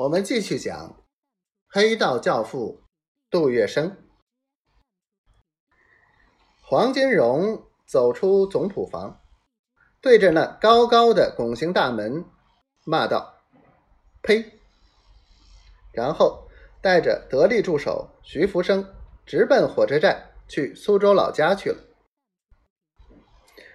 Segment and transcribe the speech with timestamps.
[0.00, 0.96] 我们继续讲
[1.68, 2.84] 黑道教父
[3.28, 3.96] 杜月笙。
[6.62, 9.20] 黄金荣走出总谱房，
[10.00, 12.24] 对着那高高的拱形大门
[12.86, 13.42] 骂道
[14.24, 14.58] ：“呸！”
[15.92, 16.48] 然后
[16.80, 18.94] 带着得力助手徐福生
[19.26, 21.78] 直奔火车站去苏州老家去了。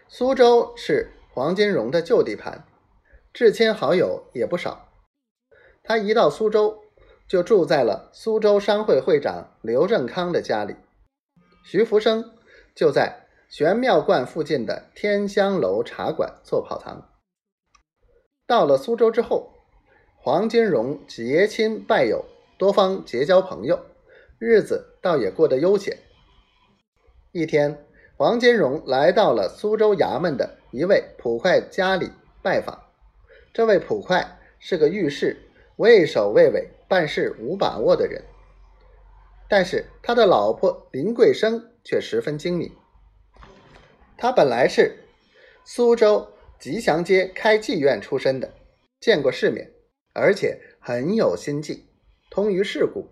[0.08, 2.66] 苏州是黄金荣的旧地盘，
[3.32, 4.85] 至亲好友也不少。
[5.88, 6.82] 他一到苏州，
[7.28, 10.76] 就住在了苏州商会会长刘正康的家里。
[11.64, 12.34] 徐福生
[12.74, 17.12] 就在玄妙观附近的天香楼茶馆做跑堂。
[18.48, 19.54] 到了苏州之后，
[20.18, 22.26] 黄金荣结亲拜友，
[22.58, 23.80] 多方结交朋友，
[24.40, 26.00] 日子倒也过得悠闲。
[27.32, 27.86] 一天，
[28.18, 32.86] 黄金荣来到了苏州衙门的一位捕快家里拜访。
[33.54, 35.45] 这位捕快是个御史。
[35.78, 38.24] 畏首畏尾、办事无把握的人，
[39.50, 42.72] 但是他的老婆林桂生却十分精明。
[44.18, 45.04] 他本来是
[45.66, 48.54] 苏州吉祥街开妓院出身的，
[49.02, 49.74] 见过世面，
[50.14, 51.86] 而且很有心计，
[52.30, 53.10] 通于世故，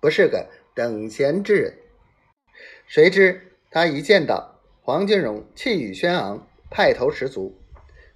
[0.00, 1.76] 不是个等闲之人。
[2.86, 7.54] 谁知他一见到黄金荣，气宇轩昂，派头十足，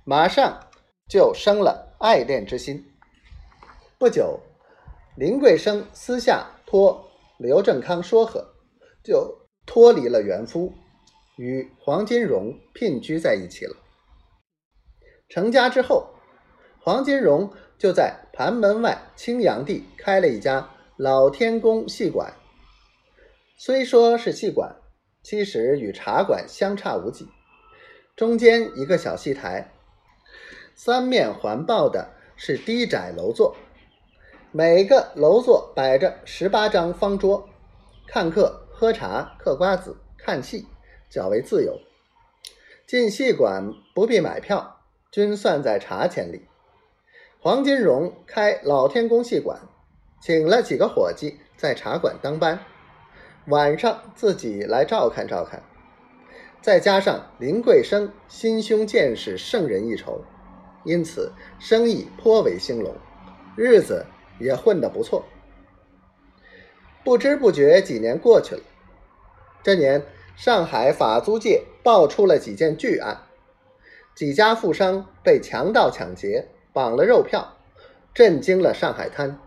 [0.04, 0.70] 马上
[1.06, 2.89] 就生了爱恋之心。
[4.00, 4.40] 不久，
[5.14, 8.54] 林桂生私下托刘正康说和，
[9.04, 10.72] 就脱离了原夫，
[11.36, 13.76] 与黄金荣聘居在一起了。
[15.28, 16.14] 成家之后，
[16.80, 22.32] 黄金荣就在盘门外青阳地开了一家老天宫戏馆。
[23.58, 24.76] 虽说是戏馆，
[25.22, 27.28] 其实与茶馆相差无几。
[28.16, 29.70] 中间一个小戏台，
[30.74, 33.54] 三面环抱的是低窄楼座。
[34.52, 37.48] 每个楼座摆着十八张方桌，
[38.08, 40.66] 看客喝茶、嗑瓜子、看戏，
[41.08, 41.78] 较为自由。
[42.84, 44.80] 进戏馆不必买票，
[45.12, 46.48] 均算在茶钱里。
[47.38, 49.60] 黄金荣开老天宫戏馆，
[50.20, 52.58] 请了几个伙计在茶馆当班，
[53.46, 55.62] 晚上自己来照看照看。
[56.60, 60.24] 再加上林桂生心胸见识胜人一筹，
[60.82, 62.92] 因此生意颇为兴隆，
[63.54, 64.04] 日子。
[64.40, 65.24] 也混得不错。
[67.04, 68.62] 不知不觉几年过去了，
[69.62, 70.04] 这年
[70.36, 73.22] 上海法租界爆出了几件巨案，
[74.14, 77.56] 几家富商被强盗抢劫，绑了肉票，
[78.12, 79.38] 震惊了上海滩。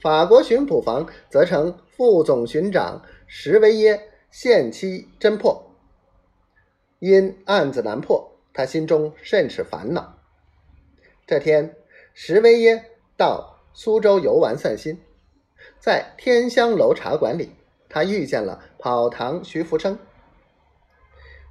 [0.00, 5.72] 法国巡捕房则称副总巡长石维耶限期侦破，
[6.98, 10.18] 因案子难破，他心中甚是烦恼。
[11.26, 11.76] 这天，
[12.14, 12.84] 石维耶
[13.16, 13.57] 到。
[13.80, 15.00] 苏州游玩散心，
[15.78, 17.52] 在天香楼茶馆里，
[17.88, 19.96] 他遇见了跑堂徐福生。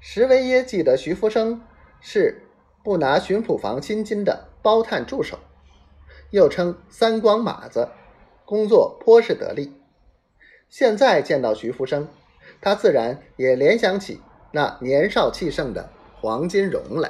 [0.01, 1.61] 石维耶记得徐福生
[2.01, 2.41] 是
[2.83, 5.39] 不拿巡捕房薪金的包探助手，
[6.31, 7.87] 又称三光马子，
[8.43, 9.71] 工作颇是得力。
[10.67, 12.09] 现在见到徐福生，
[12.59, 14.19] 他自然也联想起
[14.51, 15.89] 那年少气盛的
[16.19, 17.09] 黄金荣来。